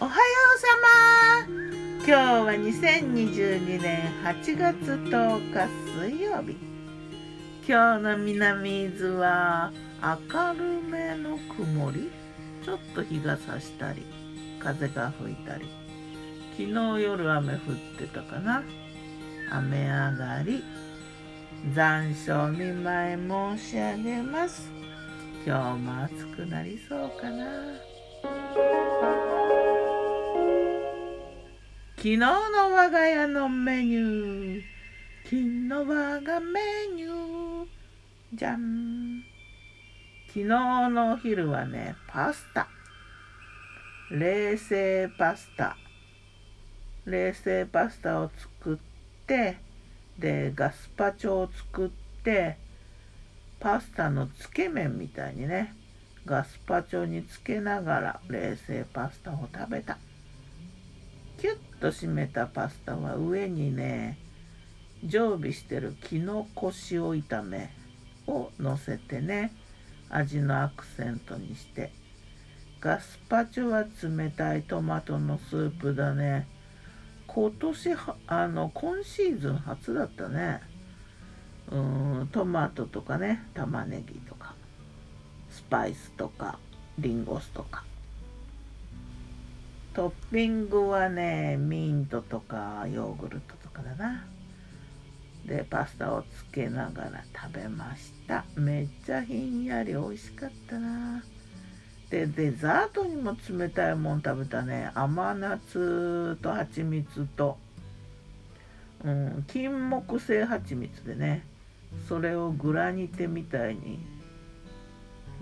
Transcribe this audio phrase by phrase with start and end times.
[0.00, 0.16] おはよ
[0.56, 1.62] うさま。
[1.98, 4.76] 今日は2022年8月
[5.10, 5.68] 10日
[6.08, 6.56] 水曜日。
[7.68, 12.10] 今日の南伊豆は明るめの曇り。
[12.64, 14.04] ちょっと日が差したり
[14.58, 15.66] 風が吹いたり。
[16.52, 17.60] 昨日夜雨降っ
[17.98, 18.62] てたかな。
[19.50, 20.64] 雨上がり。
[21.74, 24.68] 残暑見舞い申し上げます。
[25.46, 27.46] 今日も暑くなりそうかな。
[32.02, 34.62] 昨日の我が家のメニュー。
[35.22, 36.60] 昨日我がメ
[36.96, 37.66] ニュー。
[38.34, 39.22] じゃん。
[40.26, 40.44] 昨日
[40.88, 42.66] のお昼はねパスタ。
[44.10, 45.76] 冷製パスタ。
[47.04, 48.78] 冷製パスタを作っ
[49.28, 49.58] て
[50.18, 51.88] でガスパチョを作っ
[52.24, 52.56] て
[53.60, 55.72] パスタのつけ麺みたいにね
[56.26, 59.98] ガスパチョにつけながら冷製パスタを食べた。
[61.42, 64.16] キュッと締めたパスタは上にね
[65.04, 67.74] 常備してるきのこ塩炒め
[68.28, 69.52] をのせてね
[70.08, 71.90] 味のアクセントにして
[72.80, 76.46] ガスパチョは冷たいトマトのスープだね。
[77.26, 80.60] 今年はあの今シーズン初だったね。
[81.72, 84.54] うんトマトとかね玉ねぎとか
[85.50, 86.60] スパイスとか
[87.00, 87.82] リンゴ酢とか。
[89.94, 94.24] トッピングはねミントとかヨーグルトとかだな。
[95.46, 98.44] でパスタをつけながら食べました。
[98.54, 101.22] めっちゃひんやり美味しかったな。
[102.08, 104.90] でデザートにも冷たいもん食べたね。
[104.94, 107.58] 甘夏と蜂蜜と、
[109.04, 111.44] うん、金木犀蜂蜜でね。
[112.08, 113.98] それをグラニテみたいに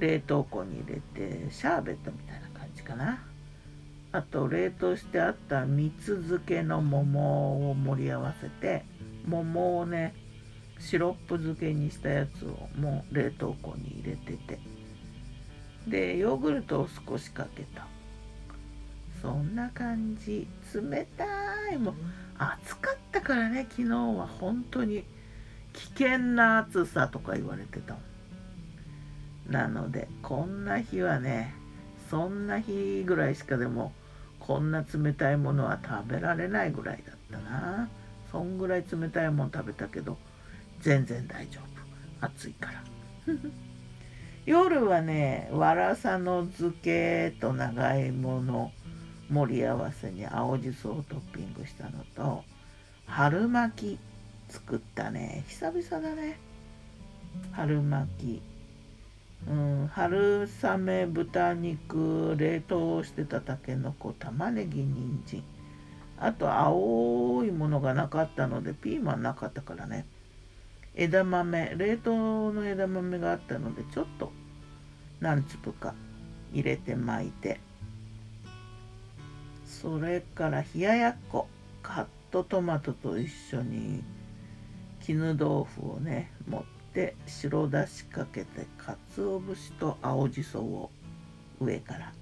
[0.00, 3.19] 冷凍庫に入れてシャーベットみたいな感じかな。
[4.12, 8.84] あと冷凍してあった蜜漬けの桃を盛り合わせて
[9.24, 10.14] 桃をね
[10.78, 14.58] シロップ漬けにしたやつをもう冷凍庫に入れてて。
[15.86, 17.86] でヨーグルトを少しかけた。
[19.22, 20.46] そんな感じ。
[20.74, 21.24] 冷た
[21.72, 21.78] い。
[21.78, 21.94] もう
[22.38, 25.04] 暑かったからね昨日は本当に。
[25.72, 27.96] 危険な暑さとか言われてた
[29.48, 31.54] なのでこんな日はね
[32.10, 33.92] そんな日ぐらいしかでも
[34.50, 37.88] こんな冷たいものは食べられないぐらいだったな。
[38.32, 40.18] そんぐらい冷たいもん食べたけど
[40.80, 41.60] 全然大丈
[42.20, 42.26] 夫。
[42.26, 42.82] 暑いから。
[44.46, 48.72] 夜はねわらさの漬けと長芋の
[49.30, 52.42] 盛り合わせに青じそをトッピングしたのと
[53.06, 53.98] 春巻き
[54.48, 55.44] 作ったね。
[55.46, 56.40] 久々だね。
[57.52, 58.42] 春巻き、
[59.92, 65.42] 春雨豚肉冷凍してたたけのこ玉ねぎ人参。
[66.16, 70.06] あと青いものがなかったのでピーマンなかったからね。
[70.94, 74.30] 枝豆冷凍の枝豆があったのでちょっと
[75.20, 75.94] 何粒か
[76.52, 77.58] 入れて巻いて。
[79.66, 81.48] それから冷ややっこ。
[81.82, 84.04] カットトマトと一緒に
[85.00, 90.90] 絹豆腐をね持ってて白だしかけて鰹節と青じそを
[91.60, 92.12] 上から。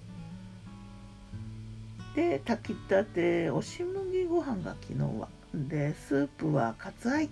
[2.14, 5.28] で炊きたて押し麦ご飯が昨日は。
[5.54, 7.30] でスープはカツアイ。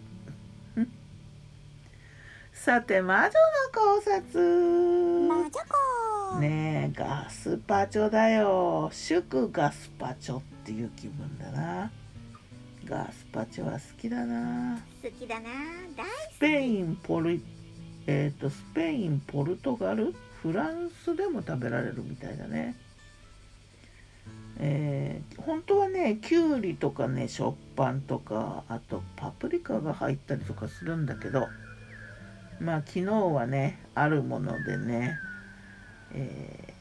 [2.52, 3.32] さて魔女の
[3.72, 4.40] 考察。
[5.28, 6.40] 魔女子。
[6.40, 8.88] ねえガスパチョだよ。
[8.92, 11.90] 祝ガスパチョっていう気分だな
[12.86, 14.78] ガスパチョは好きだな。
[15.02, 15.50] 好きだな。
[15.96, 16.34] 大好き。
[16.36, 17.40] スペインポル
[18.06, 22.76] えっ、ー、とスペインポルトガルフランスでも食べられるみたいだね。
[24.58, 31.46] えー、本当はねきゅうりとかね食パンとかあとパプリカが入ったりとかするんだけど
[32.58, 35.18] まあ昨日はねあるものでね、
[36.12, 36.75] えー、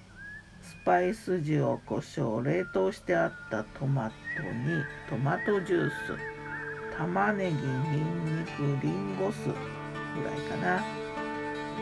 [0.66, 5.94] スパイス塩胡椒冷凍してあったトマトにトマトジュース
[6.98, 9.54] 玉ねぎにんにくりんご酢ぐ
[10.24, 10.84] らいかな。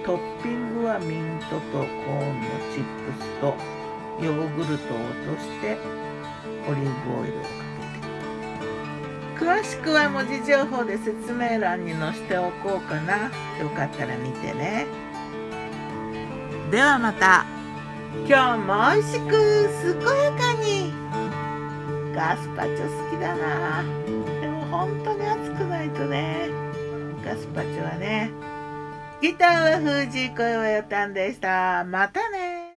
[0.06, 3.56] トッピングはミントとコーンのチップスと
[4.22, 5.78] ヨーグルトを落として
[6.68, 7.48] オリーブオイルをか
[9.38, 9.46] けて。
[9.46, 13.32] 詳しくは文字情報で説明欄に載せておこうかな。
[13.60, 14.88] よかったら見てね。
[16.70, 17.53] ではまた。
[18.28, 20.94] 今日も美味しく健やかに。
[22.16, 23.84] ガスパチョ好きだな。
[24.40, 26.50] でも本当に暑くないとね。
[27.26, 28.32] ガスパチョはね。
[29.22, 31.84] ギターは封じ声はよたんでした。
[31.86, 32.43] またね。